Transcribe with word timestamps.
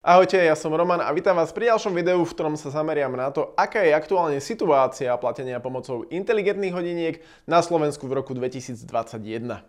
Ahojte, 0.00 0.40
ja 0.40 0.56
som 0.56 0.72
Roman 0.72 1.04
a 1.04 1.12
vítam 1.12 1.36
vás 1.36 1.52
pri 1.52 1.68
ďalšom 1.68 1.92
videu, 1.92 2.24
v 2.24 2.32
ktorom 2.32 2.56
sa 2.56 2.72
zameriam 2.72 3.12
na 3.12 3.28
to, 3.28 3.52
aká 3.52 3.84
je 3.84 3.92
aktuálne 3.92 4.40
situácia 4.40 5.12
platenia 5.20 5.60
pomocou 5.60 6.08
inteligentných 6.08 6.72
hodiniek 6.72 7.20
na 7.44 7.60
Slovensku 7.60 8.08
v 8.08 8.16
roku 8.16 8.32
2021. 8.32 9.60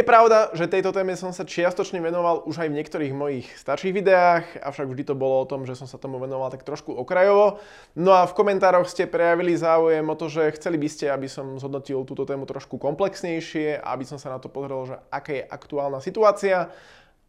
Je 0.00 0.08
pravda, 0.08 0.48
že 0.56 0.64
tejto 0.64 0.96
téme 0.96 1.12
som 1.12 1.28
sa 1.28 1.44
čiastočne 1.44 2.00
venoval 2.00 2.40
už 2.48 2.64
aj 2.64 2.72
v 2.72 2.76
niektorých 2.80 3.12
mojich 3.12 3.44
starších 3.52 3.92
videách, 3.92 4.48
avšak 4.64 4.88
vždy 4.88 5.04
to 5.04 5.12
bolo 5.12 5.44
o 5.44 5.48
tom, 5.48 5.68
že 5.68 5.76
som 5.76 5.84
sa 5.84 6.00
tomu 6.00 6.16
venoval 6.16 6.48
tak 6.48 6.64
trošku 6.64 6.88
okrajovo. 6.96 7.60
No 7.92 8.16
a 8.16 8.24
v 8.24 8.32
komentároch 8.32 8.88
ste 8.88 9.04
prejavili 9.04 9.52
záujem 9.60 10.08
o 10.08 10.16
to, 10.16 10.32
že 10.32 10.56
chceli 10.56 10.80
by 10.80 10.88
ste, 10.88 11.12
aby 11.12 11.28
som 11.28 11.60
zhodnotil 11.60 12.00
túto 12.08 12.24
tému 12.24 12.48
trošku 12.48 12.80
komplexnejšie, 12.80 13.76
aby 13.76 14.08
som 14.08 14.16
sa 14.16 14.32
na 14.32 14.40
to 14.40 14.48
pozrel, 14.48 14.88
že 14.88 14.96
aká 15.12 15.36
je 15.36 15.44
aktuálna 15.44 16.00
situácia. 16.00 16.72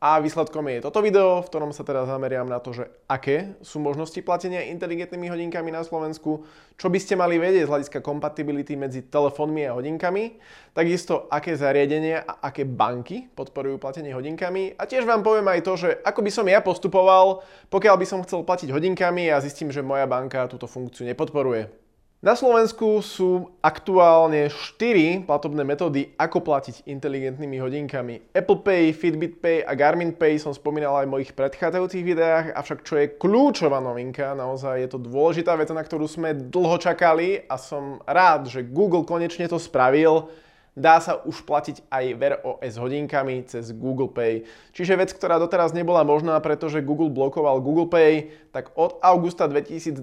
A 0.01 0.17
výsledkom 0.17 0.65
je 0.65 0.81
toto 0.81 0.97
video, 0.97 1.45
v 1.45 1.49
ktorom 1.53 1.69
sa 1.69 1.85
teda 1.85 2.09
zameriam 2.09 2.49
na 2.49 2.57
to, 2.57 2.73
že 2.73 2.89
aké 3.05 3.53
sú 3.61 3.77
možnosti 3.77 4.17
platenia 4.25 4.65
inteligentnými 4.73 5.29
hodinkami 5.29 5.69
na 5.69 5.85
Slovensku, 5.85 6.41
čo 6.73 6.89
by 6.89 6.97
ste 6.97 7.13
mali 7.13 7.37
vedieť 7.37 7.69
z 7.69 7.71
hľadiska 7.71 7.99
kompatibility 8.01 8.73
medzi 8.73 9.05
telefónmi 9.05 9.69
a 9.69 9.77
hodinkami, 9.77 10.41
takisto 10.73 11.29
aké 11.29 11.53
zariadenia 11.53 12.25
a 12.25 12.49
aké 12.49 12.65
banky 12.65 13.29
podporujú 13.29 13.77
platenie 13.77 14.17
hodinkami 14.17 14.73
a 14.73 14.89
tiež 14.89 15.05
vám 15.05 15.21
poviem 15.21 15.45
aj 15.53 15.61
to, 15.69 15.73
že 15.77 15.89
ako 16.01 16.25
by 16.25 16.31
som 16.33 16.49
ja 16.49 16.65
postupoval, 16.65 17.45
pokiaľ 17.69 17.95
by 18.01 18.05
som 18.09 18.25
chcel 18.25 18.41
platiť 18.41 18.73
hodinkami 18.73 19.29
a 19.29 19.37
zistím, 19.37 19.69
že 19.69 19.85
moja 19.85 20.09
banka 20.09 20.49
túto 20.49 20.65
funkciu 20.65 21.05
nepodporuje. 21.05 21.80
Na 22.21 22.37
Slovensku 22.37 23.01
sú 23.01 23.49
aktuálne 23.65 24.45
4 24.45 25.25
platobné 25.25 25.65
metódy, 25.65 26.13
ako 26.21 26.45
platiť 26.45 26.85
inteligentnými 26.85 27.57
hodinkami. 27.57 28.29
Apple 28.37 28.61
Pay, 28.61 28.93
Fitbit 28.93 29.41
Pay 29.41 29.65
a 29.65 29.73
Garmin 29.73 30.13
Pay 30.13 30.37
som 30.37 30.53
spomínal 30.53 31.01
aj 31.01 31.09
v 31.09 31.13
mojich 31.17 31.31
predchádzajúcich 31.33 32.05
videách, 32.05 32.53
avšak 32.53 32.85
čo 32.85 33.01
je 33.01 33.17
kľúčová 33.17 33.81
novinka, 33.81 34.37
naozaj 34.37 34.85
je 34.85 34.89
to 34.93 35.01
dôležitá 35.01 35.57
vec, 35.57 35.73
na 35.73 35.81
ktorú 35.81 36.05
sme 36.05 36.37
dlho 36.37 36.77
čakali 36.77 37.41
a 37.49 37.57
som 37.57 37.97
rád, 38.05 38.53
že 38.53 38.69
Google 38.69 39.01
konečne 39.01 39.49
to 39.49 39.57
spravil 39.57 40.29
Dá 40.71 41.03
sa 41.03 41.19
už 41.19 41.43
platiť 41.43 41.83
aj 41.91 42.05
Wear 42.15 42.35
OS 42.47 42.79
hodinkami 42.79 43.43
cez 43.43 43.75
Google 43.75 44.07
Pay. 44.07 44.47
Čiže 44.71 44.95
vec, 44.95 45.11
ktorá 45.11 45.35
doteraz 45.35 45.75
nebola 45.75 46.07
možná, 46.07 46.39
pretože 46.39 46.79
Google 46.79 47.11
blokoval 47.11 47.59
Google 47.59 47.91
Pay, 47.91 48.31
tak 48.55 48.71
od 48.79 48.95
augusta 49.03 49.51
2021 49.51 49.99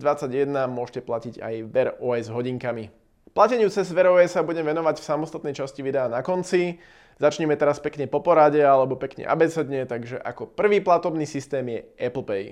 môžete 0.69 1.00
platiť 1.00 1.41
aj 1.41 1.55
Wear 1.72 1.96
OS 1.96 2.28
hodinkami. 2.28 2.92
Plateniu 3.33 3.72
cez 3.72 3.89
Wear 3.96 4.12
OS 4.12 4.36
sa 4.36 4.44
budem 4.44 4.69
venovať 4.69 5.00
v 5.00 5.08
samostatnej 5.08 5.56
časti 5.56 5.80
videa 5.80 6.05
na 6.05 6.20
konci. 6.20 6.77
Začneme 7.16 7.56
teraz 7.56 7.80
pekne 7.80 8.05
po 8.05 8.20
porade 8.20 8.61
alebo 8.61 9.00
pekne 9.00 9.24
abecedne, 9.24 9.89
takže 9.89 10.20
ako 10.20 10.52
prvý 10.52 10.84
platobný 10.84 11.24
systém 11.24 11.64
je 11.64 11.80
Apple 11.96 12.28
Pay. 12.28 12.44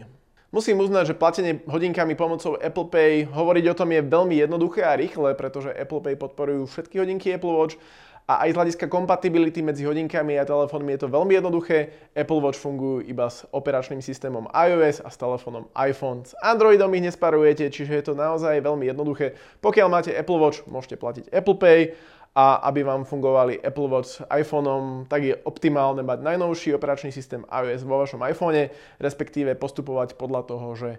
Musím 0.57 0.81
uznať, 0.81 1.13
že 1.13 1.21
platenie 1.21 1.61
hodinkami 1.69 2.17
pomocou 2.17 2.57
Apple 2.57 2.89
Pay, 2.89 3.29
hovoriť 3.29 3.65
o 3.69 3.77
tom 3.77 3.93
je 3.93 4.01
veľmi 4.01 4.41
jednoduché 4.41 4.89
a 4.89 4.97
rýchle, 4.97 5.37
pretože 5.37 5.69
Apple 5.69 6.01
Pay 6.01 6.17
podporujú 6.17 6.65
všetky 6.65 6.97
hodinky 6.97 7.29
Apple 7.37 7.53
Watch 7.53 7.77
a 8.25 8.49
aj 8.49 8.51
z 8.51 8.57
hľadiska 8.57 8.87
kompatibility 8.89 9.61
medzi 9.61 9.85
hodinkami 9.85 10.41
a 10.41 10.49
telefónmi 10.49 10.97
je 10.97 11.05
to 11.05 11.13
veľmi 11.13 11.37
jednoduché. 11.37 12.09
Apple 12.17 12.41
Watch 12.41 12.57
fungujú 12.57 13.05
iba 13.05 13.29
s 13.29 13.45
operačným 13.53 14.01
systémom 14.01 14.49
iOS 14.49 15.05
a 15.05 15.13
s 15.13 15.21
telefónom 15.21 15.69
iPhone. 15.77 16.25
S 16.25 16.33
Androidom 16.41 16.89
ich 16.97 17.05
nesparujete, 17.05 17.69
čiže 17.69 17.93
je 17.93 18.05
to 18.09 18.15
naozaj 18.17 18.57
veľmi 18.57 18.89
jednoduché. 18.89 19.37
Pokiaľ 19.61 19.89
máte 19.93 20.17
Apple 20.17 20.41
Watch, 20.41 20.65
môžete 20.65 20.97
platiť 20.97 21.25
Apple 21.37 21.61
Pay 21.61 21.93
a 22.37 22.61
aby 22.69 22.85
vám 22.85 23.09
fungovali 23.09 23.65
Apple 23.65 23.89
Watch 23.89 24.21
s 24.21 24.25
iPhoneom, 24.29 25.09
tak 25.09 25.25
je 25.25 25.35
optimálne 25.49 26.05
mať 26.05 26.21
najnovší 26.21 26.77
operačný 26.77 27.09
systém 27.09 27.41
iOS 27.49 27.89
vo 27.89 27.97
vašom 27.97 28.21
iPhone, 28.29 28.69
respektíve 29.01 29.57
postupovať 29.57 30.21
podľa 30.21 30.43
toho, 30.45 30.69
že 30.77 30.91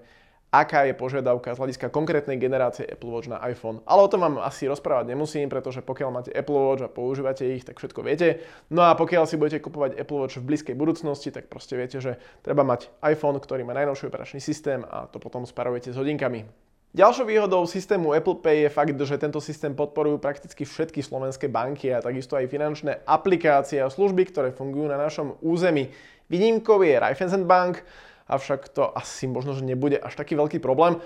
aká 0.49 0.89
je 0.89 0.97
požiadavka 0.97 1.53
z 1.53 1.59
hľadiska 1.61 1.93
konkrétnej 1.93 2.41
generácie 2.41 2.89
Apple 2.89 3.13
Watch 3.13 3.29
na 3.29 3.37
iPhone. 3.45 3.85
Ale 3.85 4.01
o 4.01 4.09
tom 4.09 4.25
vám 4.25 4.41
asi 4.41 4.65
rozprávať 4.65 5.13
nemusím, 5.13 5.45
pretože 5.45 5.85
pokiaľ 5.85 6.09
máte 6.09 6.33
Apple 6.33 6.57
Watch 6.57 6.81
a 6.81 6.89
používate 6.89 7.45
ich, 7.45 7.61
tak 7.61 7.77
všetko 7.77 8.01
viete. 8.01 8.41
No 8.73 8.89
a 8.89 8.97
pokiaľ 8.97 9.29
si 9.29 9.37
budete 9.37 9.61
kupovať 9.61 9.93
Apple 9.93 10.17
Watch 10.17 10.41
v 10.41 10.47
blízkej 10.47 10.73
budúcnosti, 10.73 11.29
tak 11.29 11.53
proste 11.53 11.77
viete, 11.77 12.01
že 12.01 12.17
treba 12.41 12.65
mať 12.65 12.89
iPhone, 13.05 13.37
ktorý 13.37 13.61
má 13.61 13.77
najnovší 13.77 14.09
operačný 14.09 14.41
systém 14.41 14.81
a 14.89 15.05
to 15.05 15.21
potom 15.21 15.45
sparujete 15.45 15.93
s 15.93 15.99
hodinkami. 16.01 16.66
Ďalšou 16.97 17.29
výhodou 17.29 17.61
systému 17.69 18.09
Apple 18.17 18.41
Pay 18.41 18.65
je 18.65 18.69
fakt, 18.73 18.97
že 18.97 19.21
tento 19.21 19.37
systém 19.37 19.69
podporujú 19.69 20.17
prakticky 20.17 20.65
všetky 20.65 21.05
slovenské 21.05 21.45
banky 21.45 21.93
a 21.93 22.01
takisto 22.01 22.33
aj 22.33 22.49
finančné 22.49 23.05
aplikácie 23.05 23.77
a 23.77 23.93
služby, 23.93 24.25
ktoré 24.33 24.49
fungujú 24.49 24.89
na 24.89 24.97
našom 24.97 25.37
území. 25.45 25.93
Výnimkou 26.25 26.81
je 26.81 26.97
Raiffeisen 26.97 27.45
Bank, 27.45 27.85
avšak 28.25 28.73
to 28.73 28.89
asi 28.97 29.29
možno, 29.29 29.53
že 29.53 29.61
nebude 29.61 30.01
až 30.01 30.17
taký 30.17 30.33
veľký 30.33 30.57
problém. 30.57 30.97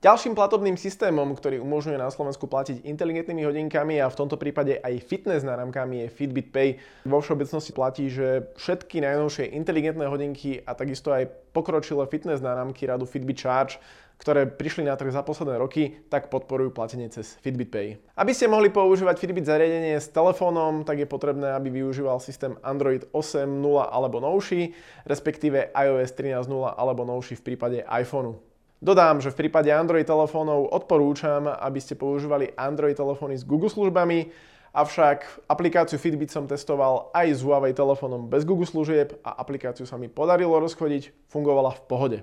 Ďalším 0.00 0.32
platobným 0.32 0.80
systémom, 0.80 1.28
ktorý 1.36 1.60
umožňuje 1.60 2.00
na 2.00 2.08
Slovensku 2.08 2.48
platiť 2.48 2.88
inteligentnými 2.88 3.44
hodinkami 3.44 4.00
a 4.00 4.08
v 4.08 4.16
tomto 4.16 4.40
prípade 4.40 4.80
aj 4.80 4.96
fitness 5.04 5.44
náramkami 5.44 6.08
je 6.08 6.08
Fitbit 6.08 6.48
Pay. 6.56 6.80
Vo 7.04 7.20
všeobecnosti 7.20 7.76
platí, 7.76 8.08
že 8.08 8.48
všetky 8.56 9.04
najnovšie 9.04 9.52
inteligentné 9.52 10.08
hodinky 10.08 10.64
a 10.64 10.72
takisto 10.72 11.12
aj 11.12 11.28
pokročilé 11.52 12.08
fitness 12.08 12.40
náramky 12.40 12.88
radu 12.88 13.04
Fitbit 13.04 13.44
Charge 13.44 13.76
ktoré 14.20 14.44
prišli 14.44 14.84
na 14.84 15.00
trh 15.00 15.08
za 15.08 15.24
posledné 15.24 15.56
roky, 15.56 15.96
tak 16.12 16.28
podporujú 16.28 16.76
platenie 16.76 17.08
cez 17.08 17.40
Fitbit 17.40 17.72
Pay. 17.72 17.96
Aby 18.20 18.36
ste 18.36 18.52
mohli 18.52 18.68
používať 18.68 19.16
Fitbit 19.16 19.48
zariadenie 19.48 19.96
s 19.96 20.12
telefónom, 20.12 20.84
tak 20.84 21.00
je 21.00 21.08
potrebné, 21.08 21.56
aby 21.56 21.72
využíval 21.72 22.20
systém 22.20 22.52
Android 22.60 23.08
8.0 23.16 23.48
alebo 23.80 24.20
novší, 24.20 24.76
respektíve 25.08 25.72
iOS 25.72 26.12
13.0 26.12 26.52
alebo 26.52 27.08
novší 27.08 27.40
v 27.40 27.44
prípade 27.48 27.80
iPhoneu. 27.88 28.49
Dodám, 28.80 29.20
že 29.20 29.28
v 29.28 29.44
prípade 29.44 29.68
Android 29.68 30.08
telefónov 30.08 30.72
odporúčam, 30.72 31.44
aby 31.44 31.76
ste 31.84 32.00
používali 32.00 32.48
Android 32.56 32.96
telefóny 32.96 33.36
s 33.36 33.44
Google 33.44 33.68
službami, 33.68 34.32
avšak 34.72 35.44
aplikáciu 35.52 36.00
Fitbit 36.00 36.32
som 36.32 36.48
testoval 36.48 37.12
aj 37.12 37.28
s 37.28 37.44
Huawei 37.44 37.76
telefónom 37.76 38.32
bez 38.32 38.48
Google 38.48 38.64
služieb 38.64 39.20
a 39.20 39.36
aplikáciu 39.36 39.84
sa 39.84 40.00
mi 40.00 40.08
podarilo 40.08 40.56
rozchodiť, 40.56 41.12
fungovala 41.28 41.76
v 41.76 41.82
pohode 41.84 42.18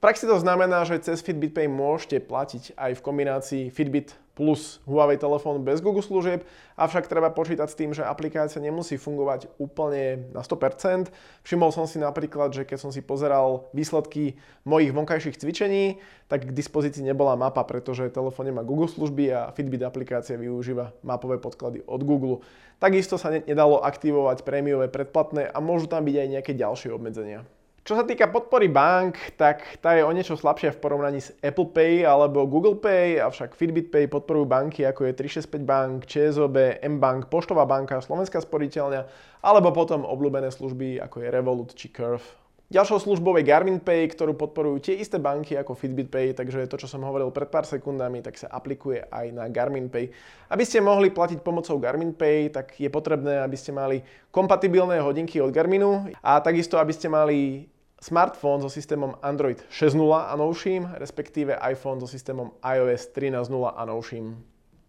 praxi 0.00 0.24
to 0.28 0.36
znamená, 0.38 0.84
že 0.84 1.02
cez 1.02 1.22
Fitbit 1.24 1.56
Pay 1.56 1.66
môžete 1.66 2.22
platiť 2.22 2.76
aj 2.76 2.92
v 2.96 3.04
kombinácii 3.04 3.62
Fitbit 3.72 4.14
plus 4.36 4.84
Huawei 4.84 5.16
telefón 5.16 5.64
bez 5.64 5.80
Google 5.80 6.04
služieb, 6.04 6.44
avšak 6.76 7.08
treba 7.08 7.32
počítať 7.32 7.72
s 7.72 7.78
tým, 7.80 7.96
že 7.96 8.04
aplikácia 8.04 8.60
nemusí 8.60 9.00
fungovať 9.00 9.48
úplne 9.56 10.28
na 10.36 10.44
100%. 10.44 11.08
Všimol 11.40 11.72
som 11.72 11.88
si 11.88 11.96
napríklad, 11.96 12.52
že 12.52 12.68
keď 12.68 12.78
som 12.78 12.92
si 12.92 13.00
pozeral 13.00 13.72
výsledky 13.72 14.36
mojich 14.68 14.92
vonkajších 14.92 15.40
cvičení, 15.40 16.04
tak 16.28 16.52
k 16.52 16.52
dispozícii 16.52 17.00
nebola 17.00 17.32
mapa, 17.32 17.64
pretože 17.64 18.12
telefón 18.12 18.52
má 18.52 18.60
Google 18.60 18.92
služby 18.92 19.32
a 19.32 19.40
Fitbit 19.56 19.80
aplikácia 19.88 20.36
využíva 20.36 20.92
mapové 21.00 21.40
podklady 21.40 21.80
od 21.88 22.04
Google. 22.04 22.44
Takisto 22.76 23.16
sa 23.16 23.32
nedalo 23.32 23.80
aktivovať 23.80 24.44
prémiové 24.44 24.92
predplatné 24.92 25.48
a 25.48 25.58
môžu 25.64 25.88
tam 25.88 26.04
byť 26.04 26.16
aj 26.20 26.28
nejaké 26.28 26.52
ďalšie 26.52 26.92
obmedzenia. 26.92 27.48
Čo 27.86 27.94
sa 27.94 28.02
týka 28.02 28.26
podpory 28.26 28.66
bank, 28.66 29.38
tak 29.38 29.78
tá 29.78 29.94
je 29.94 30.02
o 30.02 30.10
niečo 30.10 30.34
slabšia 30.34 30.74
v 30.74 30.82
porovnaní 30.82 31.22
s 31.22 31.30
Apple 31.38 31.70
Pay 31.70 32.02
alebo 32.02 32.42
Google 32.42 32.74
Pay, 32.74 33.22
avšak 33.22 33.54
Fitbit 33.54 33.94
Pay 33.94 34.10
podporujú 34.10 34.42
banky 34.42 34.82
ako 34.82 35.06
je 35.06 35.14
365 35.14 35.62
Bank, 35.62 36.02
ČSOB, 36.10 36.82
M-Bank, 36.82 37.30
Poštová 37.30 37.62
banka, 37.62 38.02
Slovenská 38.02 38.42
sporiteľňa 38.42 39.06
alebo 39.38 39.70
potom 39.70 40.02
obľúbené 40.02 40.50
služby 40.50 40.98
ako 40.98 41.16
je 41.22 41.28
Revolut 41.30 41.70
či 41.78 41.86
Curve. 41.94 42.26
Ďalšou 42.74 43.06
službou 43.06 43.38
je 43.38 43.46
Garmin 43.46 43.78
Pay, 43.78 44.10
ktorú 44.18 44.34
podporujú 44.34 44.90
tie 44.90 44.98
isté 44.98 45.22
banky 45.22 45.54
ako 45.54 45.78
Fitbit 45.78 46.10
Pay, 46.10 46.34
takže 46.34 46.66
to, 46.66 46.82
čo 46.82 46.90
som 46.90 47.06
hovoril 47.06 47.30
pred 47.30 47.46
pár 47.46 47.70
sekundami, 47.70 48.18
tak 48.18 48.34
sa 48.34 48.50
aplikuje 48.50 49.06
aj 49.06 49.30
na 49.30 49.46
Garmin 49.46 49.86
Pay. 49.86 50.10
Aby 50.50 50.66
ste 50.66 50.82
mohli 50.82 51.14
platiť 51.14 51.38
pomocou 51.38 51.78
Garmin 51.78 52.10
Pay, 52.10 52.50
tak 52.50 52.74
je 52.82 52.90
potrebné, 52.90 53.38
aby 53.38 53.54
ste 53.54 53.70
mali 53.70 54.02
kompatibilné 54.34 54.98
hodinky 54.98 55.38
od 55.38 55.54
Garminu 55.54 56.10
a 56.18 56.42
takisto, 56.42 56.74
aby 56.82 56.90
ste 56.90 57.06
mali 57.06 57.70
smartfón 58.00 58.60
so 58.60 58.68
systémom 58.68 59.14
Android 59.22 59.64
6.0 59.70 60.14
a 60.28 60.36
novším, 60.36 60.88
respektíve 60.94 61.58
iPhone 61.70 62.00
so 62.00 62.06
systémom 62.06 62.50
iOS 62.74 63.08
13.0 63.12 63.72
a 63.76 63.84
novším. 63.84 64.44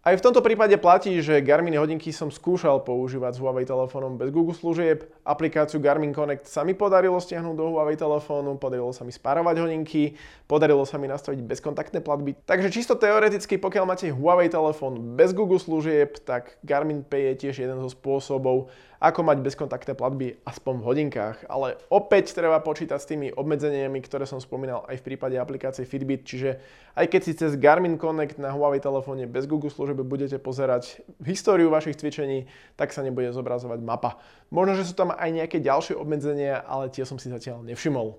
Aj 0.08 0.16
v 0.16 0.24
tomto 0.24 0.40
prípade 0.40 0.72
platí, 0.80 1.20
že 1.20 1.44
Garmin 1.44 1.76
hodinky 1.76 2.16
som 2.16 2.32
skúšal 2.32 2.80
používať 2.80 3.36
s 3.36 3.40
Huawei 3.44 3.68
telefónom 3.68 4.16
bez 4.16 4.32
Google 4.32 4.56
služieb. 4.56 5.04
Aplikáciu 5.20 5.84
Garmin 5.84 6.16
Connect 6.16 6.48
sa 6.48 6.64
mi 6.64 6.72
podarilo 6.72 7.20
stiahnuť 7.20 7.52
do 7.52 7.76
Huawei 7.76 7.92
telefónu, 7.92 8.56
podarilo 8.56 8.88
sa 8.96 9.04
mi 9.04 9.12
spárovať 9.12 9.60
hodinky, 9.60 10.16
podarilo 10.48 10.88
sa 10.88 10.96
mi 10.96 11.12
nastaviť 11.12 11.44
bezkontaktné 11.44 12.00
platby. 12.00 12.40
Takže 12.48 12.72
čisto 12.72 12.96
teoreticky, 12.96 13.60
pokiaľ 13.60 13.84
máte 13.84 14.08
Huawei 14.08 14.48
telefón 14.48 15.12
bez 15.12 15.36
Google 15.36 15.60
služieb, 15.60 16.16
tak 16.24 16.56
Garmin 16.64 17.04
Pay 17.04 17.36
je 17.36 17.44
tiež 17.44 17.68
jeden 17.68 17.76
zo 17.76 17.92
spôsobov, 17.92 18.72
ako 18.98 19.20
mať 19.22 19.44
bezkontaktné 19.44 19.92
platby 19.94 20.40
aspoň 20.42 20.74
v 20.80 20.86
hodinkách. 20.88 21.46
Ale 21.46 21.78
opäť 21.86 22.34
treba 22.34 22.58
počítať 22.58 22.98
s 22.98 23.06
tými 23.06 23.28
obmedzeniami, 23.30 24.00
ktoré 24.02 24.26
som 24.26 24.42
spomínal 24.42 24.88
aj 24.90 24.98
v 24.98 25.06
prípade 25.12 25.36
aplikácie 25.38 25.86
Fitbit, 25.86 26.26
čiže 26.26 26.58
aj 26.98 27.06
keď 27.06 27.20
si 27.22 27.32
cez 27.38 27.54
Garmin 27.54 27.94
Connect 27.94 28.42
na 28.42 28.50
Huawei 28.50 28.82
telefóne 28.82 29.30
bez 29.30 29.46
Google 29.46 29.70
služieb 29.70 29.97
YouTube 29.98 30.14
budete 30.14 30.38
pozerať 30.38 31.02
históriu 31.26 31.66
vašich 31.74 31.98
cvičení, 31.98 32.46
tak 32.78 32.94
sa 32.94 33.02
nebude 33.02 33.34
zobrazovať 33.34 33.82
mapa. 33.82 34.22
Možno, 34.54 34.78
že 34.78 34.86
sú 34.86 34.94
tam 34.94 35.10
aj 35.10 35.30
nejaké 35.34 35.58
ďalšie 35.58 35.98
obmedzenia, 35.98 36.62
ale 36.62 36.86
tie 36.94 37.02
som 37.02 37.18
si 37.18 37.26
zatiaľ 37.26 37.66
nevšimol. 37.66 38.14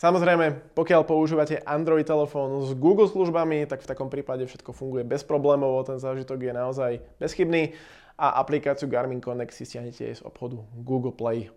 Samozrejme, 0.00 0.72
pokiaľ 0.72 1.04
používate 1.04 1.60
Android 1.68 2.08
telefón 2.08 2.64
s 2.64 2.72
Google 2.72 3.04
službami, 3.04 3.68
tak 3.68 3.84
v 3.84 3.90
takom 3.92 4.08
prípade 4.08 4.48
všetko 4.48 4.72
funguje 4.72 5.04
bez 5.04 5.20
problémov, 5.28 5.84
ten 5.84 6.00
zážitok 6.00 6.40
je 6.40 6.52
naozaj 6.56 6.92
bezchybný 7.20 7.76
a 8.16 8.40
aplikáciu 8.40 8.88
Garmin 8.88 9.20
Connect 9.20 9.52
si 9.52 9.68
stiahnete 9.68 10.08
z 10.08 10.24
obchodu 10.24 10.56
Google 10.80 11.12
Play. 11.12 11.52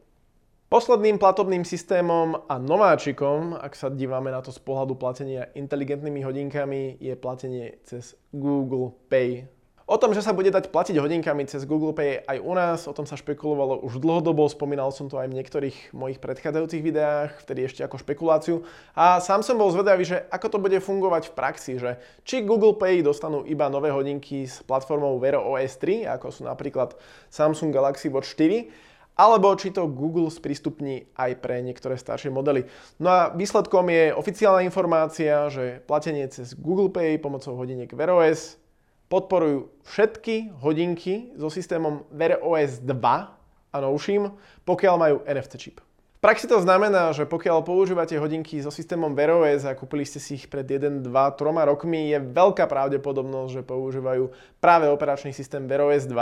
Posledným 0.74 1.22
platobným 1.22 1.62
systémom 1.62 2.50
a 2.50 2.58
nováčikom, 2.58 3.54
ak 3.54 3.78
sa 3.78 3.94
dívame 3.94 4.34
na 4.34 4.42
to 4.42 4.50
z 4.50 4.58
pohľadu 4.58 4.98
platenia 4.98 5.54
inteligentnými 5.54 6.26
hodinkami, 6.26 6.98
je 6.98 7.14
platenie 7.14 7.78
cez 7.86 8.18
Google 8.34 8.90
Pay. 9.06 9.46
O 9.86 10.02
tom, 10.02 10.18
že 10.18 10.26
sa 10.26 10.34
bude 10.34 10.50
dať 10.50 10.74
platiť 10.74 10.98
hodinkami 10.98 11.46
cez 11.46 11.70
Google 11.70 11.94
Pay 11.94 12.26
aj 12.26 12.38
u 12.42 12.54
nás, 12.58 12.90
o 12.90 12.96
tom 12.98 13.06
sa 13.06 13.14
špekulovalo 13.14 13.86
už 13.86 14.02
dlhodobo, 14.02 14.50
spomínal 14.50 14.90
som 14.90 15.14
to 15.14 15.22
aj 15.22 15.30
v 15.30 15.38
niektorých 15.38 15.94
mojich 15.94 16.18
predchádzajúcich 16.18 16.82
videách, 16.82 17.38
vtedy 17.46 17.70
ešte 17.70 17.86
ako 17.86 18.02
špekuláciu. 18.02 18.66
A 18.98 19.22
sám 19.22 19.46
som 19.46 19.62
bol 19.62 19.70
zvedavý, 19.70 20.10
že 20.10 20.26
ako 20.34 20.58
to 20.58 20.58
bude 20.58 20.82
fungovať 20.82 21.30
v 21.30 21.36
praxi, 21.38 21.78
že 21.78 22.02
či 22.26 22.42
Google 22.42 22.74
Pay 22.74 23.06
dostanú 23.06 23.46
iba 23.46 23.70
nové 23.70 23.94
hodinky 23.94 24.50
s 24.50 24.66
platformou 24.66 25.22
Wear 25.22 25.38
OS 25.38 25.78
3, 25.78 26.10
ako 26.18 26.34
sú 26.34 26.50
napríklad 26.50 26.98
Samsung 27.30 27.70
Galaxy 27.70 28.10
Watch 28.10 28.34
4, 28.34 28.93
alebo 29.14 29.54
či 29.54 29.70
to 29.70 29.86
Google 29.86 30.34
sprístupní 30.34 31.06
aj 31.14 31.38
pre 31.38 31.62
niektoré 31.62 31.98
staršie 31.98 32.34
modely. 32.34 32.66
No 32.98 33.08
a 33.10 33.22
výsledkom 33.30 33.86
je 33.94 34.14
oficiálna 34.14 34.66
informácia, 34.66 35.50
že 35.54 35.86
platenie 35.86 36.26
cez 36.34 36.58
Google 36.58 36.90
Pay 36.90 37.22
pomocou 37.22 37.54
hodiniek 37.54 37.94
Wear 37.94 38.10
OS 38.10 38.58
podporujú 39.14 39.70
všetky 39.86 40.58
hodinky 40.66 41.38
so 41.38 41.54
systémom 41.54 42.10
Wear 42.10 42.42
OS 42.42 42.82
2 42.82 42.90
a 43.74 43.78
novším, 43.78 44.34
pokiaľ 44.66 44.96
majú 44.98 45.18
NFC 45.30 45.54
čip. 45.62 45.78
Praxi 46.24 46.48
to 46.48 46.56
znamená, 46.64 47.12
že 47.12 47.28
pokiaľ 47.28 47.68
používate 47.68 48.16
hodinky 48.16 48.56
so 48.64 48.72
systémom 48.72 49.12
Wear 49.12 49.36
OS 49.36 49.68
a 49.68 49.76
kúpili 49.76 50.08
ste 50.08 50.24
si 50.24 50.40
ich 50.40 50.48
pred 50.48 50.64
1, 50.64 51.04
2, 51.04 51.12
3 51.12 51.36
rokmi, 51.68 52.16
je 52.16 52.20
veľká 52.24 52.64
pravdepodobnosť, 52.64 53.60
že 53.60 53.68
používajú 53.68 54.32
práve 54.64 54.88
operačný 54.88 55.36
systém 55.36 55.68
Wear 55.68 55.84
OS 55.84 56.08
2. 56.08 56.16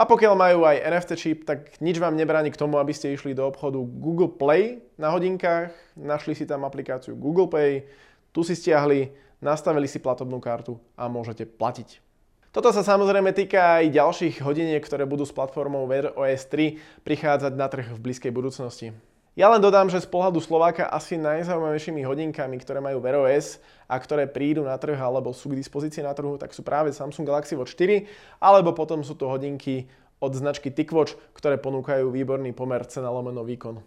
A 0.00 0.02
pokiaľ 0.08 0.32
majú 0.32 0.64
aj 0.64 0.80
NFC 0.88 1.10
čip, 1.20 1.38
tak 1.44 1.76
nič 1.84 2.00
vám 2.00 2.16
nebráni 2.16 2.48
k 2.48 2.56
tomu, 2.56 2.80
aby 2.80 2.96
ste 2.96 3.12
išli 3.12 3.36
do 3.36 3.44
obchodu 3.44 3.76
Google 3.84 4.32
Play 4.32 4.80
na 4.96 5.12
hodinkách, 5.12 5.76
našli 5.92 6.32
si 6.32 6.48
tam 6.48 6.64
aplikáciu 6.64 7.12
Google 7.12 7.52
Pay, 7.52 7.84
tu 8.32 8.48
si 8.48 8.56
stiahli, 8.56 9.12
nastavili 9.44 9.84
si 9.84 10.00
platobnú 10.00 10.40
kartu 10.40 10.80
a 10.96 11.04
môžete 11.04 11.44
platiť. 11.44 12.00
Toto 12.48 12.72
sa 12.72 12.80
samozrejme 12.80 13.36
týka 13.36 13.84
aj 13.84 13.92
ďalších 13.92 14.40
hodiniek, 14.40 14.80
ktoré 14.80 15.04
budú 15.04 15.28
s 15.28 15.36
platformou 15.36 15.84
Wear 15.84 16.16
OS 16.16 16.48
3 16.48 17.04
prichádzať 17.04 17.52
na 17.52 17.68
trh 17.68 17.92
v 17.92 18.00
blízkej 18.00 18.32
budúcnosti. 18.32 18.96
Ja 19.34 19.50
len 19.50 19.58
dodám, 19.58 19.90
že 19.90 19.98
z 19.98 20.06
pohľadu 20.06 20.38
Slováka 20.38 20.86
asi 20.86 21.18
najzaujímavejšími 21.18 22.06
hodinkami, 22.06 22.54
ktoré 22.62 22.78
majú 22.78 23.02
Wear 23.02 23.18
OS 23.18 23.58
a 23.90 23.98
ktoré 23.98 24.30
prídu 24.30 24.62
na 24.62 24.78
trh 24.78 24.94
alebo 24.94 25.34
sú 25.34 25.50
k 25.50 25.58
dispozícii 25.58 26.06
na 26.06 26.14
trhu, 26.14 26.38
tak 26.38 26.54
sú 26.54 26.62
práve 26.62 26.94
Samsung 26.94 27.26
Galaxy 27.26 27.58
Watch 27.58 27.74
4 27.74 28.06
alebo 28.38 28.70
potom 28.70 29.02
sú 29.02 29.18
to 29.18 29.26
hodinky 29.26 29.90
od 30.22 30.38
značky 30.38 30.70
TicWatch, 30.70 31.18
ktoré 31.34 31.58
ponúkajú 31.58 32.14
výborný 32.14 32.54
pomer 32.54 32.86
cena 32.86 33.10
lomeno 33.10 33.42
výkon. 33.42 33.82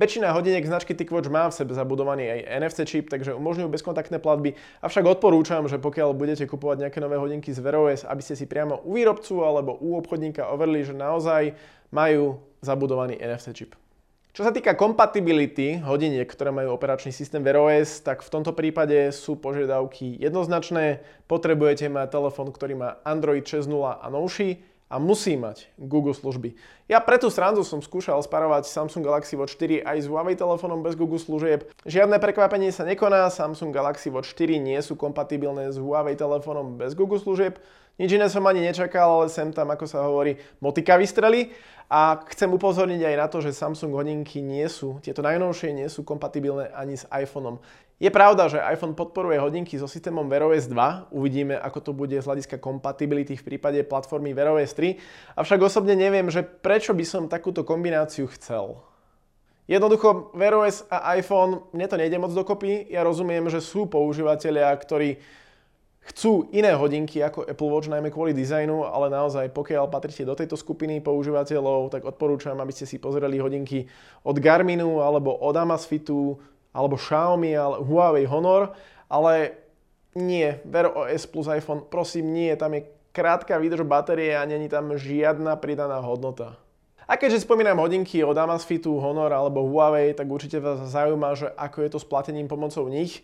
Väčšina 0.00 0.32
hodiniek 0.32 0.64
značky 0.64 0.96
TicWatch 0.96 1.28
má 1.28 1.44
v 1.52 1.60
sebe 1.60 1.76
zabudovaný 1.76 2.24
aj 2.24 2.64
NFC 2.64 2.78
čip, 2.88 3.12
takže 3.12 3.36
umožňujú 3.36 3.68
bezkontaktné 3.68 4.16
platby, 4.16 4.56
avšak 4.80 5.04
odporúčam, 5.04 5.68
že 5.68 5.76
pokiaľ 5.76 6.16
budete 6.16 6.48
kupovať 6.48 6.88
nejaké 6.88 7.04
nové 7.04 7.20
hodinky 7.20 7.52
z 7.52 7.60
Wear 7.60 7.76
OS, 7.76 8.08
aby 8.08 8.24
ste 8.24 8.32
si 8.32 8.48
priamo 8.48 8.80
u 8.80 8.96
výrobcu 8.96 9.44
alebo 9.44 9.76
u 9.76 10.00
obchodníka 10.00 10.48
overili, 10.48 10.88
že 10.88 10.96
naozaj 10.96 11.52
majú 11.92 12.40
zabudovaný 12.64 13.20
NFC 13.20 13.52
čip. 13.52 13.83
Čo 14.34 14.42
sa 14.42 14.50
týka 14.50 14.74
kompatibility 14.74 15.78
hodiniek, 15.86 16.26
ktoré 16.26 16.50
majú 16.50 16.74
operačný 16.74 17.14
systém 17.14 17.38
Wear 17.38 17.54
OS, 17.54 18.02
tak 18.02 18.18
v 18.18 18.34
tomto 18.34 18.50
prípade 18.50 19.14
sú 19.14 19.38
požiadavky 19.38 20.18
jednoznačné. 20.18 21.06
Potrebujete 21.30 21.86
mať 21.86 22.10
telefón, 22.10 22.50
ktorý 22.50 22.74
má 22.74 22.98
Android 23.06 23.46
6.0 23.46 23.70
a 23.94 24.06
novší, 24.10 24.58
a 24.94 25.02
musí 25.02 25.34
mať 25.34 25.74
Google 25.74 26.14
služby. 26.14 26.54
Ja 26.86 27.02
pre 27.02 27.16
tú 27.16 27.32
srandu 27.32 27.64
som 27.64 27.82
skúšal 27.82 28.20
sparovať 28.20 28.68
Samsung 28.68 29.02
Galaxy 29.02 29.34
Watch 29.34 29.56
4 29.56 29.82
aj 29.82 29.96
s 30.04 30.06
Huawei 30.06 30.36
telefónom 30.36 30.84
bez 30.84 30.94
Google 30.94 31.18
služieb. 31.18 31.66
Žiadne 31.88 32.20
prekvapenie 32.20 32.68
sa 32.70 32.84
nekoná, 32.84 33.26
Samsung 33.26 33.72
Galaxy 33.72 34.12
Watch 34.12 34.36
4 34.36 34.60
nie 34.60 34.78
sú 34.84 34.94
kompatibilné 34.94 35.72
s 35.72 35.80
Huawei 35.80 36.14
telefónom 36.14 36.76
bez 36.76 36.92
Google 36.92 37.18
služieb. 37.18 37.58
Nič 37.94 38.10
iné 38.10 38.26
som 38.26 38.42
ani 38.42 38.58
nečakal, 38.58 39.22
ale 39.22 39.26
sem 39.30 39.54
tam, 39.54 39.70
ako 39.70 39.86
sa 39.86 40.02
hovorí, 40.02 40.34
motika 40.58 40.98
vystreli. 40.98 41.54
A 41.86 42.18
chcem 42.32 42.48
upozorniť 42.50 43.06
aj 43.06 43.16
na 43.20 43.26
to, 43.28 43.38
že 43.44 43.54
Samsung 43.54 43.92
hodinky 43.94 44.40
nie 44.40 44.64
sú, 44.66 44.98
tieto 45.04 45.20
najnovšie 45.20 45.70
nie 45.70 45.86
sú 45.86 46.02
kompatibilné 46.02 46.72
ani 46.72 46.96
s 46.96 47.04
iPhoneom. 47.12 47.60
Je 48.02 48.10
pravda, 48.10 48.50
že 48.50 48.58
iPhone 48.58 48.98
podporuje 48.98 49.38
hodinky 49.38 49.78
so 49.78 49.86
systémom 49.86 50.26
Wear 50.26 50.42
OS 50.42 50.66
2, 50.66 51.14
uvidíme 51.14 51.54
ako 51.54 51.78
to 51.78 51.90
bude 51.94 52.18
z 52.18 52.26
hľadiska 52.26 52.58
kompatibility 52.58 53.38
v 53.38 53.46
prípade 53.46 53.78
platformy 53.86 54.34
Wear 54.34 54.50
OS 54.50 54.74
3, 54.74 55.38
avšak 55.38 55.60
osobne 55.62 55.94
neviem, 55.94 56.26
že 56.26 56.42
prečo 56.42 56.90
by 56.90 57.04
som 57.06 57.30
takúto 57.30 57.62
kombináciu 57.62 58.26
chcel. 58.34 58.82
Jednoducho 59.70 60.34
Wear 60.34 60.58
OS 60.58 60.82
a 60.90 61.14
iPhone, 61.14 61.70
mne 61.70 61.86
to 61.86 62.00
nejde 62.00 62.18
moc 62.18 62.34
dokopy, 62.34 62.90
ja 62.90 63.06
rozumiem, 63.06 63.46
že 63.46 63.62
sú 63.62 63.86
používateľia, 63.86 64.74
ktorí 64.74 65.22
chcú 66.12 66.52
iné 66.52 66.76
hodinky 66.76 67.24
ako 67.24 67.48
Apple 67.48 67.70
Watch, 67.72 67.88
najmä 67.88 68.12
kvôli 68.12 68.36
dizajnu, 68.36 68.84
ale 68.84 69.08
naozaj 69.08 69.48
pokiaľ 69.56 69.88
patríte 69.88 70.28
do 70.28 70.36
tejto 70.36 70.56
skupiny 70.60 71.00
používateľov, 71.00 71.88
tak 71.88 72.04
odporúčam, 72.04 72.56
aby 72.60 72.72
ste 72.76 72.84
si 72.84 73.00
pozreli 73.00 73.40
hodinky 73.40 73.88
od 74.24 74.36
Garminu 74.36 75.00
alebo 75.00 75.32
od 75.32 75.56
Amazfitu, 75.56 76.36
alebo 76.74 76.98
Xiaomi, 76.98 77.54
ale 77.54 77.80
Huawei 77.80 78.26
Honor, 78.26 78.74
ale 79.06 79.54
nie, 80.18 80.58
Wear 80.66 80.90
OS 80.90 81.26
plus 81.26 81.46
iPhone, 81.46 81.86
prosím 81.86 82.34
nie, 82.34 82.50
tam 82.58 82.74
je 82.74 82.86
krátka 83.14 83.58
výdrž 83.58 83.86
batérie 83.86 84.34
a 84.34 84.42
není 84.44 84.66
tam 84.66 84.98
žiadna 84.98 85.54
pridaná 85.56 86.02
hodnota. 86.02 86.58
A 87.04 87.20
keďže 87.20 87.44
spomínam 87.44 87.78
hodinky 87.78 88.24
od 88.24 88.34
Amazfitu, 88.34 88.96
Honor 88.96 89.28
alebo 89.28 89.62
Huawei, 89.68 90.16
tak 90.16 90.24
určite 90.24 90.56
vás 90.56 90.80
zaujíma, 90.88 91.36
že 91.36 91.52
ako 91.52 91.78
je 91.84 91.90
to 91.92 91.98
s 92.00 92.08
platením 92.08 92.48
pomocou 92.48 92.88
nich. 92.88 93.20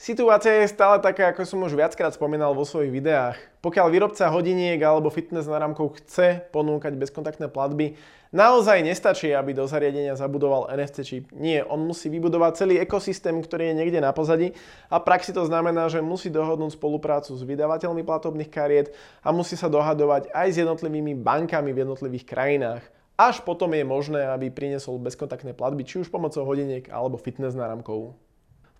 Situácia 0.00 0.64
je 0.64 0.72
stále 0.72 0.96
taká, 1.04 1.28
ako 1.28 1.44
som 1.44 1.60
už 1.60 1.76
viackrát 1.76 2.08
spomínal 2.16 2.56
vo 2.56 2.64
svojich 2.64 2.88
videách. 2.88 3.36
Pokiaľ 3.60 3.86
výrobca 3.92 4.32
hodiniek 4.32 4.80
alebo 4.80 5.12
fitness 5.12 5.44
náramkov 5.44 6.00
chce 6.00 6.40
ponúkať 6.56 6.96
bezkontaktné 6.96 7.52
platby, 7.52 8.00
naozaj 8.32 8.80
nestačí, 8.80 9.28
aby 9.36 9.52
do 9.52 9.68
zariadenia 9.68 10.16
zabudoval 10.16 10.72
NFC 10.72 11.04
čip. 11.04 11.28
Nie, 11.36 11.68
on 11.68 11.84
musí 11.84 12.08
vybudovať 12.08 12.64
celý 12.64 12.74
ekosystém, 12.80 13.44
ktorý 13.44 13.76
je 13.76 13.84
niekde 13.84 14.00
na 14.00 14.16
pozadí 14.16 14.56
a 14.88 15.04
praxi 15.04 15.36
to 15.36 15.44
znamená, 15.44 15.92
že 15.92 16.00
musí 16.00 16.32
dohodnúť 16.32 16.80
spoluprácu 16.80 17.36
s 17.36 17.44
vydavateľmi 17.44 18.00
platobných 18.00 18.48
kariet 18.48 18.96
a 19.20 19.36
musí 19.36 19.52
sa 19.52 19.68
dohadovať 19.68 20.32
aj 20.32 20.48
s 20.48 20.64
jednotlivými 20.64 21.12
bankami 21.20 21.76
v 21.76 21.84
jednotlivých 21.84 22.24
krajinách. 22.24 22.82
Až 23.20 23.44
potom 23.44 23.68
je 23.76 23.84
možné, 23.84 24.32
aby 24.32 24.48
priniesol 24.48 24.96
bezkontaktné 24.96 25.52
platby, 25.52 25.84
či 25.84 26.00
už 26.00 26.08
pomocou 26.08 26.40
hodiniek 26.48 26.88
alebo 26.88 27.20
fitness 27.20 27.52
náramkov. 27.52 28.16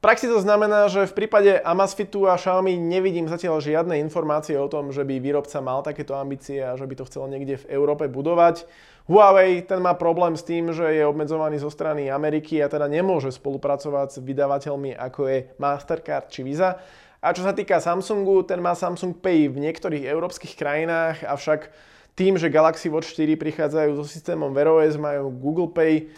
Praxi 0.00 0.32
to 0.32 0.40
znamená, 0.40 0.88
že 0.88 1.04
v 1.04 1.12
prípade 1.12 1.60
Amazfitu 1.60 2.24
a 2.24 2.40
Xiaomi 2.40 2.72
nevidím 2.72 3.28
zatiaľ 3.28 3.60
žiadne 3.60 4.00
informácie 4.00 4.56
o 4.56 4.64
tom, 4.64 4.96
že 4.96 5.04
by 5.04 5.20
výrobca 5.20 5.60
mal 5.60 5.84
takéto 5.84 6.16
ambície 6.16 6.64
a 6.64 6.72
že 6.72 6.88
by 6.88 6.96
to 6.96 7.04
chcel 7.04 7.28
niekde 7.28 7.60
v 7.60 7.68
Európe 7.68 8.08
budovať. 8.08 8.64
Huawei 9.12 9.60
ten 9.60 9.76
má 9.84 9.92
problém 9.92 10.40
s 10.40 10.46
tým, 10.48 10.72
že 10.72 10.88
je 10.88 11.04
obmedzovaný 11.04 11.60
zo 11.60 11.68
strany 11.68 12.08
Ameriky 12.08 12.64
a 12.64 12.72
teda 12.72 12.88
nemôže 12.88 13.28
spolupracovať 13.28 14.08
s 14.16 14.18
vydavateľmi 14.24 14.96
ako 14.96 15.20
je 15.28 15.38
Mastercard 15.60 16.32
či 16.32 16.48
Visa. 16.48 16.80
A 17.20 17.36
čo 17.36 17.44
sa 17.44 17.52
týka 17.52 17.76
Samsungu, 17.76 18.48
ten 18.48 18.64
má 18.64 18.72
Samsung 18.72 19.12
Pay 19.20 19.52
v 19.52 19.60
niektorých 19.68 20.08
európskych 20.08 20.56
krajinách, 20.56 21.28
avšak 21.28 21.68
tým, 22.16 22.40
že 22.40 22.48
Galaxy 22.48 22.88
Watch 22.88 23.12
4 23.12 23.36
prichádzajú 23.36 24.00
so 24.00 24.08
systémom 24.08 24.56
Wear 24.56 24.72
OS, 24.72 24.96
majú 24.96 25.28
Google 25.28 25.68
Pay, 25.68 26.08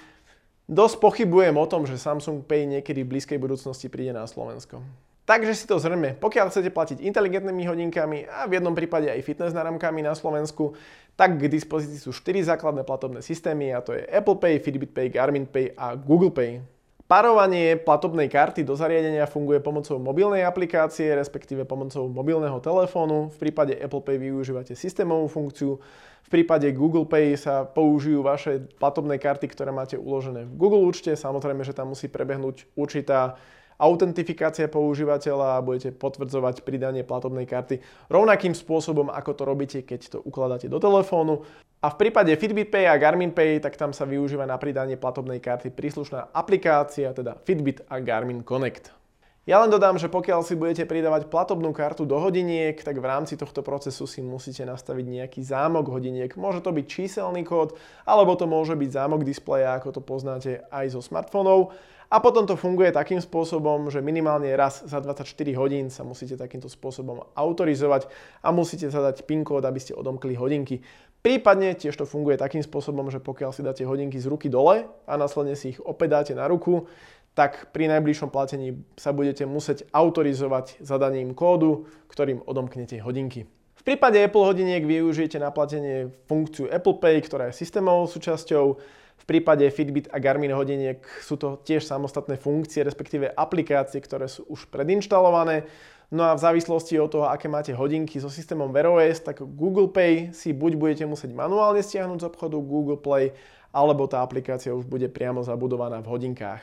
Dosť 0.73 1.05
pochybujem 1.05 1.52
o 1.61 1.69
tom, 1.69 1.85
že 1.85 2.00
Samsung 2.00 2.49
Pay 2.49 2.64
niekedy 2.64 3.05
v 3.05 3.12
blízkej 3.12 3.37
budúcnosti 3.37 3.93
príde 3.93 4.17
na 4.17 4.25
Slovensko. 4.25 4.81
Takže 5.29 5.52
si 5.52 5.69
to 5.69 5.76
zhrňme. 5.76 6.17
Pokiaľ 6.17 6.49
chcete 6.49 6.73
platiť 6.73 7.05
inteligentnými 7.05 7.69
hodinkami 7.69 8.25
a 8.25 8.49
v 8.49 8.57
jednom 8.57 8.73
prípade 8.73 9.12
aj 9.12 9.21
fitness 9.21 9.52
náramkami 9.52 10.00
na 10.00 10.17
Slovensku, 10.17 10.73
tak 11.12 11.37
k 11.37 11.52
dispozícii 11.52 12.00
sú 12.00 12.17
4 12.17 12.57
základné 12.57 12.88
platobné 12.88 13.21
systémy 13.21 13.76
a 13.76 13.85
to 13.85 13.93
je 13.93 14.00
Apple 14.09 14.41
Pay, 14.41 14.64
Fitbit 14.64 14.97
Pay, 14.97 15.12
Garmin 15.12 15.45
Pay 15.45 15.76
a 15.76 15.93
Google 15.93 16.33
Pay. 16.33 16.64
Parovanie 17.12 17.76
platobnej 17.76 18.25
karty 18.25 18.64
do 18.64 18.73
zariadenia 18.73 19.28
funguje 19.28 19.61
pomocou 19.61 20.00
mobilnej 20.00 20.49
aplikácie, 20.49 21.12
respektíve 21.12 21.69
pomocou 21.69 22.09
mobilného 22.09 22.57
telefónu. 22.57 23.28
V 23.28 23.37
prípade 23.37 23.76
Apple 23.76 24.00
Pay 24.00 24.16
využívate 24.16 24.73
systémovú 24.73 25.28
funkciu. 25.28 25.76
V 26.25 26.28
prípade 26.33 26.73
Google 26.73 27.04
Pay 27.04 27.37
sa 27.37 27.69
použijú 27.69 28.25
vaše 28.25 28.64
platobné 28.81 29.21
karty, 29.21 29.45
ktoré 29.45 29.69
máte 29.69 30.00
uložené 30.00 30.49
v 30.49 30.57
Google 30.57 30.88
účte. 30.88 31.12
Samozrejme, 31.12 31.61
že 31.69 31.76
tam 31.76 31.92
musí 31.92 32.09
prebehnúť 32.09 32.73
určitá 32.81 33.37
autentifikácia 33.79 34.69
používateľa 34.69 35.59
a 35.59 35.64
budete 35.64 35.95
potvrdzovať 35.95 36.67
pridanie 36.67 37.07
platobnej 37.07 37.47
karty 37.47 37.81
rovnakým 38.09 38.52
spôsobom, 38.52 39.09
ako 39.09 39.31
to 39.37 39.43
robíte, 39.45 39.79
keď 39.85 40.00
to 40.17 40.19
ukladáte 40.25 40.69
do 40.69 40.81
telefónu. 40.83 41.47
A 41.83 41.91
v 41.91 41.99
prípade 41.99 42.31
Fitbit 42.38 42.71
Pay 42.71 42.87
a 42.87 42.95
Garmin 42.95 43.35
Pay, 43.35 43.59
tak 43.59 43.75
tam 43.75 43.91
sa 43.91 44.07
využíva 44.07 44.47
na 44.47 44.55
pridanie 44.55 44.95
platobnej 44.95 45.43
karty 45.43 45.75
príslušná 45.75 46.31
aplikácia, 46.31 47.11
teda 47.11 47.35
Fitbit 47.43 47.83
a 47.91 47.99
Garmin 47.99 48.47
Connect. 48.47 49.02
Ja 49.43 49.59
len 49.59 49.75
dodám, 49.75 49.99
že 49.99 50.07
pokiaľ 50.07 50.47
si 50.47 50.55
budete 50.55 50.87
pridávať 50.87 51.26
platobnú 51.26 51.75
kartu 51.75 52.07
do 52.07 52.14
hodiniek, 52.14 52.79
tak 52.79 53.02
v 53.02 53.11
rámci 53.11 53.35
tohto 53.35 53.67
procesu 53.67 54.07
si 54.07 54.23
musíte 54.23 54.62
nastaviť 54.62 55.02
nejaký 55.02 55.43
zámok 55.43 55.91
hodiniek. 55.91 56.31
Môže 56.38 56.62
to 56.62 56.71
byť 56.71 56.87
číselný 56.87 57.43
kód, 57.43 57.75
alebo 58.07 58.38
to 58.38 58.47
môže 58.47 58.79
byť 58.79 58.91
zámok 58.95 59.26
displeja, 59.26 59.75
ako 59.75 59.99
to 59.99 60.00
poznáte 60.07 60.62
aj 60.71 60.95
zo 60.95 61.02
smartfónov. 61.02 61.75
A 62.12 62.21
potom 62.21 62.45
to 62.45 62.61
funguje 62.61 62.92
takým 62.92 63.25
spôsobom, 63.25 63.88
že 63.88 64.04
minimálne 64.04 64.52
raz 64.52 64.85
za 64.85 65.00
24 65.00 65.33
hodín 65.57 65.88
sa 65.88 66.04
musíte 66.04 66.37
takýmto 66.37 66.69
spôsobom 66.69 67.25
autorizovať 67.33 68.04
a 68.45 68.52
musíte 68.52 68.92
zadať 68.92 69.25
PIN 69.25 69.49
kód, 69.49 69.64
aby 69.64 69.81
ste 69.81 69.97
odomkli 69.97 70.37
hodinky. 70.37 70.85
Prípadne 71.25 71.73
tiež 71.73 71.97
to 71.97 72.04
funguje 72.04 72.37
takým 72.37 72.61
spôsobom, 72.61 73.09
že 73.09 73.16
pokiaľ 73.16 73.50
si 73.57 73.64
dáte 73.64 73.88
hodinky 73.88 74.21
z 74.21 74.28
ruky 74.28 74.52
dole 74.52 74.85
a 75.09 75.12
následne 75.16 75.57
si 75.57 75.73
ich 75.73 75.81
opäť 75.81 76.09
dáte 76.21 76.33
na 76.37 76.45
ruku, 76.52 76.85
tak 77.33 77.73
pri 77.73 77.88
najbližšom 77.88 78.28
platení 78.28 78.85
sa 79.00 79.16
budete 79.16 79.49
musieť 79.49 79.88
autorizovať 79.97 80.85
zadaním 80.85 81.33
kódu, 81.33 81.88
ktorým 82.12 82.45
odomknete 82.45 83.00
hodinky. 83.00 83.49
V 83.73 83.83
prípade 83.88 84.21
Apple 84.21 84.45
hodiniek 84.45 84.85
využijete 84.85 85.40
na 85.40 85.49
platenie 85.49 86.12
funkciu 86.28 86.69
Apple 86.69 87.00
Pay, 87.00 87.25
ktorá 87.25 87.49
je 87.49 87.57
systémovou 87.57 88.04
súčasťou. 88.04 88.76
V 89.23 89.25
prípade 89.31 89.62
Fitbit 89.71 90.11
a 90.11 90.19
Garmin 90.19 90.50
hodiniek 90.50 90.99
sú 91.23 91.38
to 91.38 91.62
tiež 91.62 91.87
samostatné 91.87 92.35
funkcie, 92.35 92.83
respektíve 92.83 93.31
aplikácie, 93.31 94.02
ktoré 94.02 94.26
sú 94.26 94.43
už 94.50 94.67
predinštalované. 94.67 95.62
No 96.11 96.26
a 96.26 96.35
v 96.35 96.43
závislosti 96.43 96.99
od 96.99 97.09
toho, 97.14 97.31
aké 97.31 97.47
máte 97.47 97.71
hodinky 97.71 98.19
so 98.19 98.26
systémom 98.26 98.75
Wear 98.75 98.91
OS, 98.91 99.23
tak 99.23 99.41
Google 99.41 99.88
Pay 99.95 100.35
si 100.35 100.50
buď 100.50 100.75
budete 100.75 101.05
musieť 101.07 101.38
manuálne 101.38 101.81
stiahnuť 101.81 102.19
z 102.19 102.29
obchodu 102.35 102.59
Google 102.59 102.99
Play, 102.99 103.31
alebo 103.71 104.11
tá 104.11 104.26
aplikácia 104.26 104.75
už 104.75 104.85
bude 104.91 105.07
priamo 105.07 105.41
zabudovaná 105.41 106.02
v 106.02 106.11
hodinkách. 106.11 106.61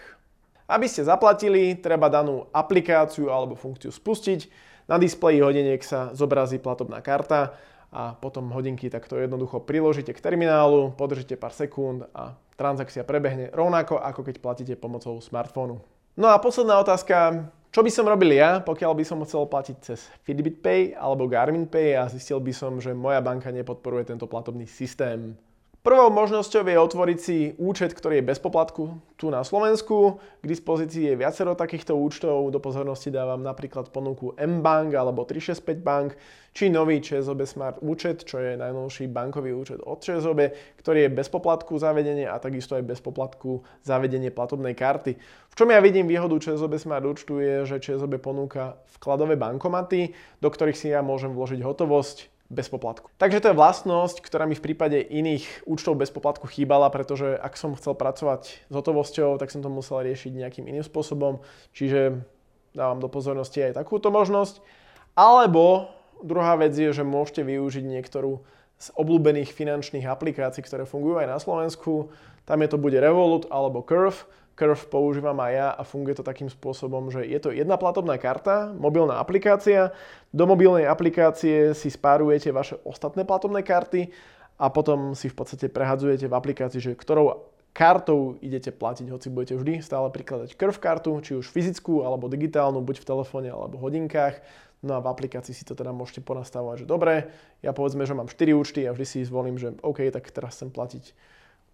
Aby 0.70 0.86
ste 0.86 1.08
zaplatili, 1.08 1.80
treba 1.80 2.12
danú 2.12 2.46
aplikáciu 2.54 3.32
alebo 3.34 3.58
funkciu 3.58 3.90
spustiť. 3.90 4.52
Na 4.86 5.00
displeji 5.00 5.42
hodiniek 5.42 5.82
sa 5.82 6.12
zobrazí 6.12 6.62
platobná 6.62 7.02
karta 7.02 7.58
a 7.90 8.14
potom 8.14 8.54
hodinky 8.54 8.92
takto 8.92 9.18
jednoducho 9.18 9.66
priložíte 9.66 10.14
k 10.14 10.22
terminálu, 10.22 10.94
podržíte 10.94 11.40
pár 11.42 11.56
sekúnd 11.58 12.06
a 12.14 12.38
transakcia 12.60 13.08
prebehne 13.08 13.48
rovnako 13.56 14.04
ako 14.04 14.28
keď 14.28 14.36
platíte 14.44 14.74
pomocou 14.76 15.24
smartfónu. 15.24 15.80
No 16.20 16.28
a 16.28 16.36
posledná 16.44 16.76
otázka, 16.84 17.48
čo 17.72 17.80
by 17.80 17.88
som 17.88 18.04
robil 18.04 18.36
ja, 18.36 18.60
pokiaľ 18.60 18.92
by 18.92 19.06
som 19.08 19.24
chcel 19.24 19.48
platiť 19.48 19.78
cez 19.80 20.04
Fitbit 20.28 20.60
Pay 20.60 21.00
alebo 21.00 21.32
Garmin 21.32 21.64
Pay 21.64 21.96
a 21.96 22.12
zistil 22.12 22.44
by 22.44 22.52
som, 22.52 22.84
že 22.84 22.92
moja 22.92 23.24
banka 23.24 23.48
nepodporuje 23.48 24.12
tento 24.12 24.28
platobný 24.28 24.68
systém. 24.68 25.40
Prvou 25.80 26.12
možnosťou 26.12 26.68
je 26.68 26.76
otvoriť 26.76 27.20
si 27.24 27.38
účet, 27.56 27.96
ktorý 27.96 28.20
je 28.20 28.28
bez 28.28 28.36
poplatku 28.36 29.00
tu 29.16 29.32
na 29.32 29.48
Slovensku. 29.48 30.20
K 30.44 30.46
dispozícii 30.46 31.08
je 31.08 31.16
viacero 31.16 31.56
takýchto 31.56 31.96
účtov. 31.96 32.52
Do 32.52 32.60
pozornosti 32.60 33.08
dávam 33.08 33.40
napríklad 33.40 33.88
ponuku 33.88 34.36
M-Bank 34.36 34.92
alebo 34.92 35.24
365 35.24 35.80
Bank, 35.80 36.20
či 36.52 36.68
nový 36.68 37.00
ČSOB 37.00 37.48
Smart 37.48 37.80
účet, 37.80 38.28
čo 38.28 38.44
je 38.44 38.60
najnovší 38.60 39.08
bankový 39.08 39.56
účet 39.56 39.80
od 39.80 40.04
ČSOB, 40.04 40.52
ktorý 40.84 41.08
je 41.08 41.16
bez 41.16 41.32
poplatku 41.32 41.80
zavedenie 41.80 42.28
a 42.28 42.36
takisto 42.44 42.76
aj 42.76 42.84
bez 42.84 43.00
poplatku 43.00 43.64
zavedenie 43.80 44.36
platobnej 44.36 44.76
karty. 44.76 45.16
V 45.48 45.54
čom 45.56 45.72
ja 45.72 45.80
vidím 45.80 46.12
výhodu 46.12 46.36
ČSOB 46.36 46.76
Smart 46.76 47.08
účtu 47.08 47.40
je, 47.40 47.64
že 47.64 47.80
ČSOB 47.80 48.20
ponúka 48.20 48.76
vkladové 49.00 49.40
bankomaty, 49.40 50.12
do 50.44 50.52
ktorých 50.52 50.76
si 50.76 50.92
ja 50.92 51.00
môžem 51.00 51.32
vložiť 51.32 51.64
hotovosť 51.64 52.39
bez 52.50 52.66
poplatku. 52.66 53.14
Takže 53.22 53.46
to 53.46 53.50
je 53.54 53.60
vlastnosť, 53.62 54.26
ktorá 54.26 54.50
mi 54.50 54.58
v 54.58 54.66
prípade 54.66 54.98
iných 54.98 55.70
účtov 55.70 56.02
bez 56.02 56.10
poplatku 56.10 56.50
chýbala, 56.50 56.90
pretože 56.90 57.38
ak 57.38 57.54
som 57.54 57.78
chcel 57.78 57.94
pracovať 57.94 58.42
s 58.66 58.74
hotovosťou, 58.74 59.38
tak 59.38 59.54
som 59.54 59.62
to 59.62 59.70
musel 59.70 60.02
riešiť 60.02 60.34
nejakým 60.34 60.66
iným 60.66 60.82
spôsobom, 60.82 61.46
čiže 61.78 62.26
dávam 62.74 62.98
do 62.98 63.06
pozornosti 63.06 63.62
aj 63.70 63.78
takúto 63.78 64.10
možnosť. 64.10 64.66
Alebo 65.14 65.94
druhá 66.26 66.58
vec 66.58 66.74
je, 66.74 66.90
že 66.90 67.06
môžete 67.06 67.46
využiť 67.46 67.86
niektorú 67.86 68.42
z 68.80 68.88
obľúbených 68.96 69.52
finančných 69.54 70.08
aplikácií, 70.08 70.66
ktoré 70.66 70.90
fungujú 70.90 71.20
aj 71.22 71.28
na 71.30 71.38
Slovensku. 71.38 72.10
Tam 72.50 72.64
je 72.66 72.70
to 72.72 72.82
bude 72.82 72.96
Revolut 72.96 73.46
alebo 73.52 73.86
Curve. 73.86 74.26
Curve 74.60 74.92
používam 74.92 75.40
aj 75.40 75.54
ja 75.56 75.68
a 75.72 75.88
funguje 75.88 76.20
to 76.20 76.28
takým 76.28 76.52
spôsobom, 76.52 77.08
že 77.08 77.24
je 77.24 77.40
to 77.40 77.56
jedna 77.56 77.80
platobná 77.80 78.20
karta, 78.20 78.76
mobilná 78.76 79.16
aplikácia. 79.16 79.96
Do 80.36 80.44
mobilnej 80.44 80.84
aplikácie 80.84 81.72
si 81.72 81.88
spárujete 81.88 82.52
vaše 82.52 82.76
ostatné 82.84 83.24
platobné 83.24 83.64
karty 83.64 84.12
a 84.60 84.68
potom 84.68 85.16
si 85.16 85.32
v 85.32 85.36
podstate 85.40 85.72
prehadzujete 85.72 86.28
v 86.28 86.36
aplikácii, 86.36 86.92
že 86.92 87.00
ktorou 87.00 87.48
kartou 87.72 88.36
idete 88.44 88.76
platiť, 88.76 89.08
hoci 89.08 89.32
budete 89.32 89.56
vždy 89.56 89.80
stále 89.80 90.12
prikladať 90.12 90.60
Curve 90.60 90.84
kartu, 90.84 91.16
či 91.24 91.40
už 91.40 91.48
fyzickú 91.48 92.04
alebo 92.04 92.28
digitálnu, 92.28 92.84
buď 92.84 93.00
v 93.00 93.08
telefóne 93.08 93.50
alebo 93.56 93.80
hodinkách. 93.80 94.44
No 94.84 94.96
a 94.96 95.04
v 95.04 95.08
aplikácii 95.12 95.56
si 95.56 95.64
to 95.64 95.76
teda 95.76 95.96
môžete 95.96 96.24
ponastavovať, 96.24 96.84
že 96.84 96.88
dobre, 96.88 97.32
ja 97.64 97.72
povedzme, 97.72 98.04
že 98.04 98.16
mám 98.16 98.28
4 98.28 98.52
účty 98.56 98.84
a 98.88 98.92
vždy 98.92 99.06
si 99.08 99.20
zvolím, 99.24 99.56
že 99.56 99.76
OK, 99.84 100.08
tak 100.12 100.28
teraz 100.32 100.60
chcem 100.60 100.72
platiť 100.72 101.16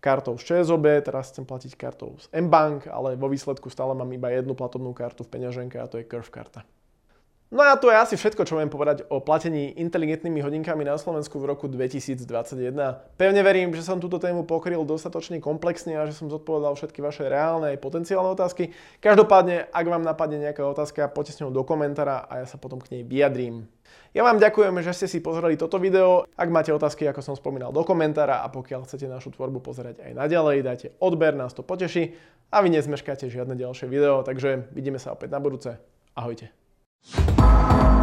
kartou 0.06 0.38
z 0.38 0.46
ČSOB, 0.46 0.86
teraz 1.02 1.34
chcem 1.34 1.42
platiť 1.42 1.74
kartou 1.74 2.14
z 2.22 2.30
mBank, 2.30 2.86
ale 2.94 3.18
vo 3.18 3.26
výsledku 3.26 3.74
stále 3.74 3.98
mám 3.98 4.14
iba 4.14 4.30
jednu 4.30 4.54
platobnú 4.54 4.94
kartu 4.94 5.26
v 5.26 5.34
peňaženke 5.34 5.82
a 5.82 5.90
to 5.90 5.98
je 5.98 6.06
Curve 6.06 6.30
karta. 6.30 6.62
No 7.56 7.64
a 7.64 7.80
to 7.80 7.88
je 7.88 7.96
asi 7.96 8.20
všetko, 8.20 8.44
čo 8.44 8.60
viem 8.60 8.68
povedať 8.68 9.08
o 9.08 9.24
platení 9.24 9.80
inteligentnými 9.80 10.44
hodinkami 10.44 10.84
na 10.84 11.00
Slovensku 11.00 11.40
v 11.40 11.56
roku 11.56 11.72
2021. 11.72 12.28
Pevne 13.16 13.42
verím, 13.48 13.72
že 13.72 13.80
som 13.80 13.96
túto 13.96 14.20
tému 14.20 14.44
pokryl 14.44 14.84
dostatočne 14.84 15.40
komplexne 15.40 15.96
a 15.96 16.04
že 16.04 16.12
som 16.12 16.28
zodpovedal 16.28 16.76
všetky 16.76 17.00
vaše 17.00 17.24
reálne 17.32 17.72
aj 17.72 17.80
potenciálne 17.80 18.28
otázky. 18.28 18.76
Každopádne, 19.00 19.72
ak 19.72 19.86
vám 19.88 20.04
napadne 20.04 20.44
nejaká 20.44 20.68
otázka, 20.68 21.08
poďte 21.08 21.32
s 21.32 21.40
ňou 21.48 21.56
do 21.56 21.64
komentára 21.64 22.28
a 22.28 22.44
ja 22.44 22.46
sa 22.52 22.60
potom 22.60 22.84
k 22.84 22.92
nej 22.92 23.08
vyjadrím. 23.08 23.72
Ja 24.12 24.28
vám 24.28 24.36
ďakujem, 24.36 24.76
že 24.84 24.92
ste 24.92 25.08
si 25.08 25.24
pozreli 25.24 25.56
toto 25.56 25.80
video. 25.80 26.28
Ak 26.36 26.52
máte 26.52 26.76
otázky, 26.76 27.08
ako 27.08 27.24
som 27.24 27.40
spomínal, 27.40 27.72
do 27.72 27.88
komentára 27.88 28.44
a 28.44 28.52
pokiaľ 28.52 28.84
chcete 28.84 29.08
našu 29.08 29.32
tvorbu 29.32 29.64
pozerať 29.64 30.04
aj 30.04 30.12
naďalej, 30.12 30.58
dajte 30.60 30.88
odber, 31.00 31.32
nás 31.32 31.56
to 31.56 31.64
poteší 31.64 32.20
a 32.52 32.60
vy 32.60 32.68
nezmeškáte 32.76 33.32
žiadne 33.32 33.56
ďalšie 33.56 33.88
video, 33.88 34.28
takže 34.28 34.68
vidíme 34.76 35.00
sa 35.00 35.16
opäť 35.16 35.32
na 35.32 35.40
budúce. 35.40 35.80
Ahojte. 36.20 36.65
thank 37.06 37.90
you. 37.90 37.95